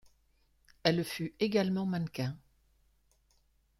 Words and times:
Elle 0.81 1.03
fut 1.03 1.35
également 1.39 1.85
mannequin. 1.85 2.35